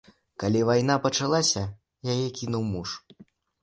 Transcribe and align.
Калі 0.43 0.63
вайна 0.69 0.95
пачалася, 1.05 1.63
яе 2.17 2.27
кінуў 2.43 2.71
муж. 2.75 3.01